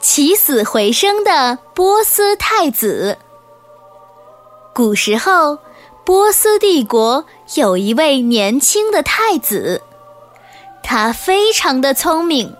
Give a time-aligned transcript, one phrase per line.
[0.00, 3.18] 起死回生的波斯太子。
[4.72, 5.58] 古时候，
[6.04, 7.24] 波斯帝国
[7.56, 9.82] 有一位年轻的太子，
[10.82, 12.54] 他非常的聪明，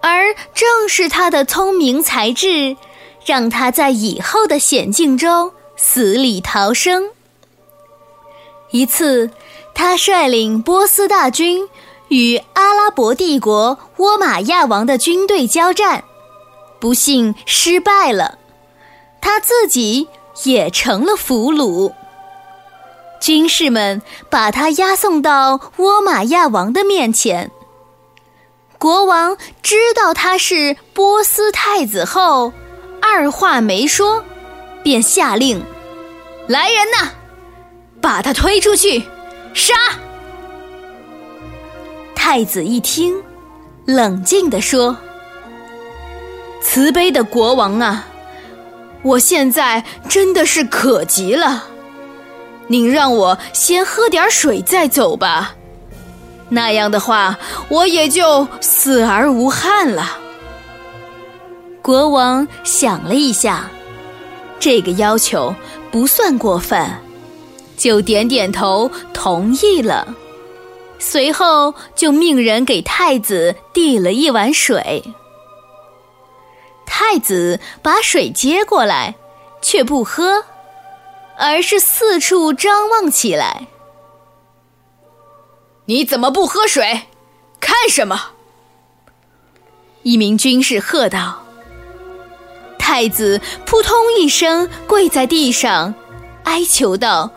[0.00, 2.76] 而正是他的聪明才智，
[3.24, 7.10] 让他在以后的险境中死里逃生。
[8.70, 9.30] 一次，
[9.74, 11.68] 他率领波斯大军
[12.08, 16.04] 与阿拉伯帝国倭马亚王的军队交战，
[16.80, 18.38] 不幸失败了，
[19.20, 20.08] 他自己
[20.44, 21.92] 也成了俘虏。
[23.20, 27.50] 军士们把他押送到倭马亚王的面前。
[28.78, 32.52] 国王知道他是波斯太子后，
[33.02, 34.22] 二话没说，
[34.84, 35.60] 便下令
[36.46, 37.10] ：“来人呐！”
[38.00, 39.02] 把他推出去，
[39.52, 39.74] 杀！
[42.14, 43.20] 太子一听，
[43.84, 44.96] 冷静地说
[46.60, 48.06] ：“慈悲的国王啊，
[49.02, 51.64] 我现在真的是渴极了，
[52.66, 55.54] 您让我先喝点水再走吧。
[56.50, 60.18] 那样的话，我也就死而无憾了。”
[61.82, 63.70] 国王想了一下，
[64.60, 65.54] 这个要求
[65.90, 66.86] 不算过分。
[67.76, 70.14] 就点点头同意了，
[70.98, 75.14] 随后就命人给太子递了一碗水。
[77.00, 79.14] 太子把水接过来，
[79.62, 80.44] 却不喝，
[81.38, 83.68] 而是四处张望起来。
[85.84, 87.02] 你怎么不喝水？
[87.60, 88.20] 看什么？
[90.02, 91.44] 一名军士喝道。
[92.80, 95.94] 太子扑通一声跪在地上，
[96.42, 97.30] 哀求道。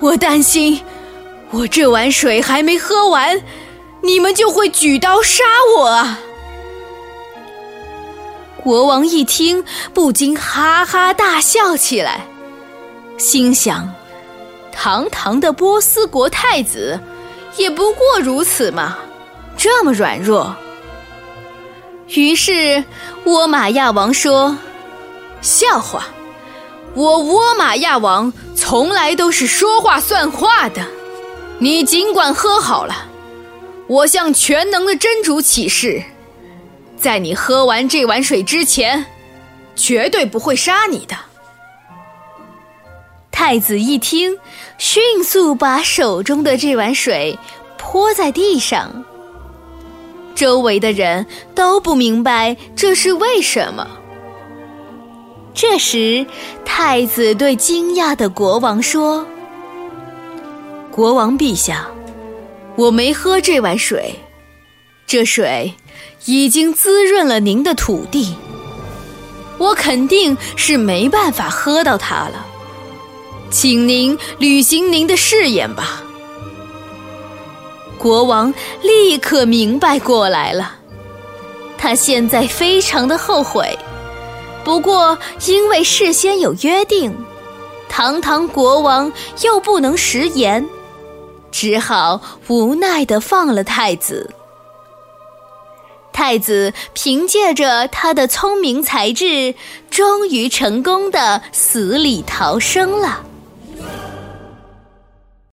[0.00, 0.82] 我担心，
[1.50, 3.42] 我这碗水还没喝完，
[4.02, 5.44] 你们就会举刀杀
[5.76, 6.18] 我啊！
[8.64, 9.62] 国王一听，
[9.92, 12.26] 不禁哈哈大笑起来，
[13.18, 13.92] 心想：
[14.72, 16.98] 堂堂的波斯国太子，
[17.58, 18.96] 也不过如此嘛，
[19.54, 20.56] 这么软弱。
[22.08, 22.82] 于是，
[23.26, 24.56] 倭马亚王说
[25.42, 26.06] ：“笑话。”
[26.96, 30.86] 我倭马亚王从来都是说话算话的，
[31.58, 33.08] 你尽管喝好了。
[33.88, 36.02] 我向全能的真主起誓，
[37.04, 39.04] 在你喝完这碗水之前，
[39.76, 41.14] 绝对不会杀你的。
[43.30, 44.38] 太子一听，
[44.78, 47.38] 迅速把手中的这碗水
[47.76, 49.04] 泼在地上。
[50.34, 53.86] 周围的人都不明白这是为什么。
[55.52, 56.24] 这时，
[56.64, 59.26] 太子对惊讶的国王说
[60.90, 61.86] ：“国王陛下，
[62.76, 64.18] 我没喝这碗水，
[65.06, 65.74] 这水
[66.24, 68.34] 已经滋润了您的土地，
[69.58, 72.44] 我肯定是没办法喝到它了，
[73.50, 76.02] 请您履行您的誓言吧。”
[77.98, 80.76] 国王立刻明白过来了，
[81.78, 83.78] 他现在非常的后悔。
[84.64, 85.16] 不过，
[85.46, 87.14] 因为事先有约定，
[87.88, 90.66] 堂堂国王又不能食言，
[91.50, 94.34] 只好无奈的放了太子。
[96.24, 99.54] 太子凭借着他的聪明才智，
[99.90, 103.22] 终于成功的死里逃生了。